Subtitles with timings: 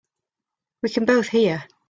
[0.81, 1.67] We can both hear.